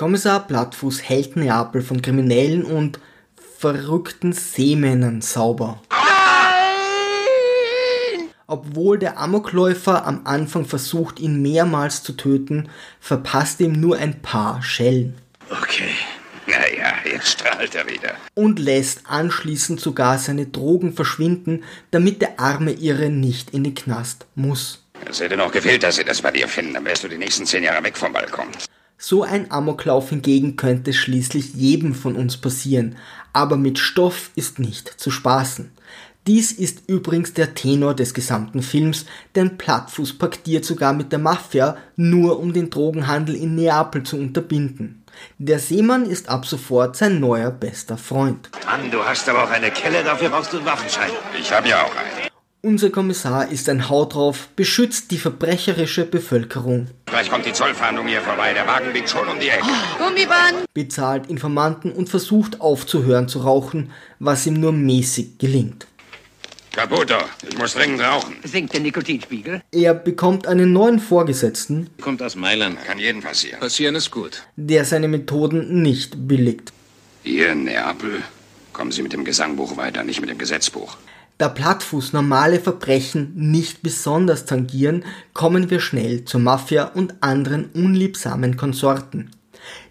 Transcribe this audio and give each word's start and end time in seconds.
Kommissar 0.00 0.46
Plattfuß 0.46 1.02
hält 1.02 1.36
Neapel 1.36 1.82
von 1.82 2.00
Kriminellen 2.00 2.64
und 2.64 2.98
verrückten 3.58 4.32
Seemännern 4.32 5.20
sauber. 5.20 5.82
Obwohl 8.46 8.98
der 8.98 9.18
Amokläufer 9.18 10.06
am 10.06 10.22
Anfang 10.24 10.64
versucht, 10.64 11.20
ihn 11.20 11.42
mehrmals 11.42 12.02
zu 12.02 12.14
töten, 12.14 12.70
verpasst 12.98 13.60
ihm 13.60 13.72
nur 13.72 13.98
ein 13.98 14.22
paar 14.22 14.62
Schellen. 14.62 15.18
Okay. 15.50 15.90
Naja, 16.46 16.94
jetzt 17.04 17.32
strahlt 17.32 17.74
er 17.74 17.86
wieder. 17.86 18.14
Und 18.32 18.58
lässt 18.58 19.02
anschließend 19.06 19.80
sogar 19.80 20.16
seine 20.16 20.46
Drogen 20.46 20.94
verschwinden, 20.94 21.62
damit 21.90 22.22
der 22.22 22.40
arme 22.40 22.72
Irre 22.72 23.10
nicht 23.10 23.50
in 23.50 23.64
den 23.64 23.74
Knast 23.74 24.24
muss. 24.34 24.82
Es 25.06 25.20
hätte 25.20 25.36
noch 25.36 25.52
gefehlt, 25.52 25.82
dass 25.82 25.96
sie 25.96 26.04
das 26.04 26.22
bei 26.22 26.30
dir 26.30 26.48
finden, 26.48 26.72
dann 26.72 26.86
wärst 26.86 27.04
du 27.04 27.08
die 27.08 27.18
nächsten 27.18 27.44
zehn 27.44 27.64
Jahre 27.64 27.84
weg 27.84 27.98
vom 27.98 28.14
Balkon. 28.14 28.48
So 29.02 29.22
ein 29.22 29.50
Amoklauf 29.50 30.10
hingegen 30.10 30.56
könnte 30.56 30.92
schließlich 30.92 31.54
jedem 31.54 31.94
von 31.94 32.16
uns 32.16 32.36
passieren, 32.36 32.96
aber 33.32 33.56
mit 33.56 33.78
Stoff 33.78 34.30
ist 34.36 34.58
nicht 34.58 34.88
zu 34.88 35.10
spaßen. 35.10 35.70
Dies 36.26 36.52
ist 36.52 36.82
übrigens 36.86 37.32
der 37.32 37.54
Tenor 37.54 37.94
des 37.94 38.12
gesamten 38.12 38.62
Films, 38.62 39.06
denn 39.34 39.56
Plattfuß 39.56 40.18
paktiert 40.18 40.66
sogar 40.66 40.92
mit 40.92 41.12
der 41.12 41.18
Mafia, 41.18 41.78
nur 41.96 42.38
um 42.38 42.52
den 42.52 42.68
Drogenhandel 42.68 43.36
in 43.36 43.54
Neapel 43.54 44.02
zu 44.02 44.18
unterbinden. 44.18 45.02
Der 45.38 45.60
Seemann 45.60 46.04
ist 46.04 46.28
ab 46.28 46.44
sofort 46.44 46.94
sein 46.94 47.20
neuer 47.20 47.50
bester 47.50 47.96
Freund. 47.96 48.50
Mann, 48.66 48.90
du 48.90 49.02
hast 49.02 49.26
aber 49.30 49.44
auch 49.44 49.50
eine 49.50 49.70
Kelle, 49.70 50.04
dafür 50.04 50.28
brauchst 50.28 50.52
du 50.52 50.58
einen 50.58 50.66
Waffenschein. 50.66 51.10
Ich 51.38 51.50
habe 51.50 51.66
ja 51.70 51.84
auch 51.84 51.96
einen. 51.96 52.29
Unser 52.62 52.90
Kommissar 52.90 53.50
ist 53.50 53.70
ein 53.70 53.88
Haut 53.88 54.14
drauf, 54.14 54.48
beschützt 54.54 55.10
die 55.12 55.16
verbrecherische 55.16 56.04
Bevölkerung. 56.04 56.88
Gleich 57.06 57.30
kommt 57.30 57.46
die 57.46 57.54
Zollfahndung 57.54 58.06
hier 58.06 58.20
vorbei, 58.20 58.52
der 58.52 58.66
Wagen 58.66 58.92
biegt 58.92 59.08
schon 59.08 59.26
um 59.28 59.40
die 59.40 59.48
Ecke. 59.48 59.64
Gummiband! 59.98 60.66
bezahlt 60.74 61.28
Informanten 61.28 61.90
und 61.90 62.10
versucht 62.10 62.60
aufzuhören 62.60 63.28
zu 63.28 63.40
rauchen, 63.40 63.92
was 64.18 64.46
ihm 64.46 64.60
nur 64.60 64.72
mäßig 64.72 65.38
gelingt. 65.38 65.86
Caputo, 66.72 67.16
ich 67.48 67.56
muss 67.56 67.72
dringend 67.72 68.02
rauchen. 68.02 68.36
Sinkt 68.44 68.74
der 68.74 68.80
Nikotinspiegel? 68.80 69.62
Er 69.72 69.94
bekommt 69.94 70.46
einen 70.46 70.72
neuen 70.74 71.00
Vorgesetzten, 71.00 71.88
Kommt 72.02 72.22
aus 72.22 72.36
Mailand. 72.36 72.78
Kann 72.84 72.98
jeden 72.98 73.22
passieren. 73.22 73.58
Passieren 73.58 73.94
ist 73.94 74.10
gut. 74.10 74.42
der 74.56 74.84
seine 74.84 75.08
Methoden 75.08 75.80
nicht 75.82 76.28
billigt. 76.28 76.72
Hier 77.22 77.52
in 77.52 77.64
Neapel 77.64 78.22
kommen 78.74 78.92
Sie 78.92 79.02
mit 79.02 79.14
dem 79.14 79.24
Gesangbuch 79.24 79.78
weiter, 79.78 80.04
nicht 80.04 80.20
mit 80.20 80.28
dem 80.28 80.38
Gesetzbuch. 80.38 80.96
Da 81.40 81.48
Plattfuß 81.48 82.12
normale 82.12 82.60
Verbrechen 82.60 83.32
nicht 83.34 83.82
besonders 83.82 84.44
tangieren, 84.44 85.06
kommen 85.32 85.70
wir 85.70 85.80
schnell 85.80 86.26
zur 86.26 86.38
Mafia 86.38 86.84
und 86.84 87.14
anderen 87.22 87.70
unliebsamen 87.72 88.58
Konsorten. 88.58 89.30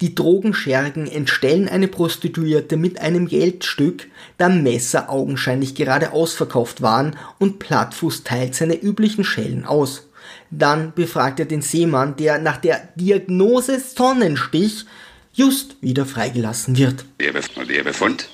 Die 0.00 0.14
Drogenschergen 0.14 1.06
entstellen 1.06 1.68
eine 1.68 1.86
Prostituierte 1.86 2.78
mit 2.78 2.98
einem 2.98 3.28
Geldstück, 3.28 4.06
da 4.38 4.48
Messer 4.48 5.10
augenscheinlich 5.10 5.74
gerade 5.74 6.14
ausverkauft 6.14 6.80
waren 6.80 7.14
und 7.38 7.58
Plattfuß 7.58 8.24
teilt 8.24 8.54
seine 8.54 8.80
üblichen 8.80 9.22
Schellen 9.22 9.66
aus. 9.66 10.08
Dann 10.50 10.94
befragt 10.94 11.40
er 11.40 11.46
den 11.46 11.60
Seemann, 11.60 12.16
der 12.16 12.38
nach 12.38 12.56
der 12.56 12.88
Diagnose 12.94 13.80
Sonnenstich 13.80 14.86
just 15.34 15.76
wieder 15.82 16.06
freigelassen 16.06 16.78
wird. 16.78 17.04
Bef 17.18 17.50
Ihr 17.68 17.84
Befund? 17.84 18.30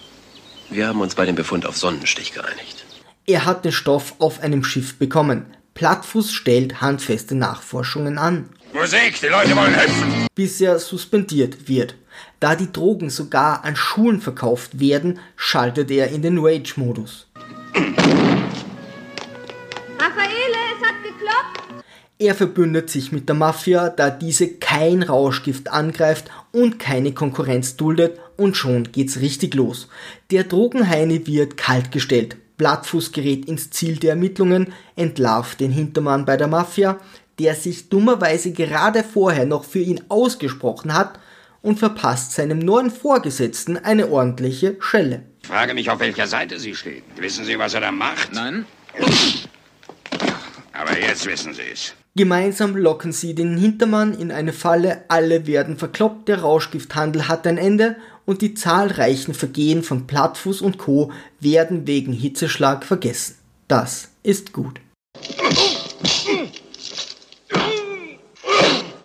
Wir 0.70 0.86
haben 0.86 1.00
uns 1.00 1.16
bei 1.16 1.27
dem 1.27 1.34
Befund 1.34 1.66
auf 1.66 1.77
Sonnenstich 1.77 2.33
geeinigt. 2.33 2.84
Er 3.27 3.45
hat 3.45 3.65
den 3.65 3.73
Stoff 3.73 4.15
auf 4.19 4.43
einem 4.43 4.65
Schiff 4.65 4.99
bekommen. 4.99 5.47
Plattfuß 5.75 6.33
stellt 6.33 6.81
handfeste 6.81 7.35
Nachforschungen 7.35 8.19
an, 8.19 8.51
Musik, 8.73 9.21
die 9.21 9.27
Leute 9.27 9.57
wollen 9.57 9.75
hüpfen. 9.75 10.27
bis 10.35 10.61
er 10.61 10.79
suspendiert 10.79 11.69
wird. 11.69 11.97
Da 12.39 12.55
die 12.55 12.73
Drogen 12.73 13.11
sogar 13.11 13.65
an 13.65 13.75
Schulen 13.75 14.21
verkauft 14.21 14.79
werden, 14.79 15.19
schaltet 15.37 15.91
er 15.91 16.09
in 16.11 16.23
den 16.23 16.39
Rage-Modus. 16.39 17.27
Raffaele, 19.99 20.61
es 20.77 20.87
hat 20.87 21.03
geklopft. 21.03 21.84
Er 22.19 22.34
verbündet 22.34 22.91
sich 22.91 23.11
mit 23.11 23.28
der 23.28 23.34
Mafia, 23.34 23.89
da 23.89 24.11
diese 24.11 24.55
kein 24.55 25.03
Rauschgift 25.03 25.69
angreift 25.71 26.31
und 26.53 26.78
keine 26.78 27.12
Konkurrenz 27.12 27.77
duldet 27.77 28.21
und 28.37 28.56
schon 28.56 28.93
geht's 28.93 29.21
richtig 29.21 29.55
los. 29.55 29.89
Der 30.31 30.44
Drogenheini 30.44 31.27
wird 31.27 31.56
kaltgestellt. 31.56 32.37
Blattfuß 32.60 33.12
gerät 33.12 33.47
ins 33.47 33.71
Ziel 33.71 33.97
der 33.97 34.10
Ermittlungen, 34.10 34.75
entlarvt 34.94 35.60
den 35.60 35.71
Hintermann 35.71 36.26
bei 36.26 36.37
der 36.37 36.47
Mafia, 36.47 37.00
der 37.38 37.54
sich 37.54 37.88
dummerweise 37.88 38.53
gerade 38.53 39.03
vorher 39.03 39.47
noch 39.47 39.65
für 39.65 39.78
ihn 39.78 40.03
ausgesprochen 40.10 40.93
hat 40.93 41.19
und 41.62 41.78
verpasst 41.78 42.32
seinem 42.32 42.59
neuen 42.59 42.91
Vorgesetzten 42.91 43.78
eine 43.78 44.10
ordentliche 44.10 44.76
Schelle. 44.78 45.22
Ich 45.41 45.49
frage 45.49 45.72
mich, 45.72 45.88
auf 45.88 46.00
welcher 46.00 46.26
Seite 46.26 46.59
Sie 46.60 46.75
stehen. 46.75 47.03
Wissen 47.16 47.47
Sie, 47.47 47.59
was 47.59 47.72
er 47.72 47.81
da 47.81 47.93
macht? 47.93 48.34
Nein? 48.34 48.66
Aber 50.75 50.99
jetzt 51.00 51.25
wissen 51.25 51.54
Sie 51.54 51.62
es. 51.72 51.94
Gemeinsam 52.16 52.76
locken 52.76 53.12
sie 53.12 53.34
den 53.34 53.56
Hintermann 53.56 54.15
in 54.15 54.32
eine 54.32 54.53
Falle, 54.53 55.04
alle 55.06 55.47
werden 55.47 55.76
verkloppt, 55.76 56.26
der 56.28 56.41
Rauschgifthandel 56.41 57.28
hat 57.28 57.47
ein 57.47 57.56
Ende 57.56 57.97
und 58.26 58.43
die 58.43 58.54
zahlreichen 58.54 59.32
Vergehen 59.32 59.84
von 59.84 60.09
Plattfuß 60.09 60.60
und 60.60 60.76
Co. 60.76 61.12
werden 61.38 61.87
wegen 61.87 62.12
Hitzeschlag 62.12 62.84
vergessen. 62.84 63.37
Das 63.69 64.09
ist 64.25 64.53
gut. 64.53 64.81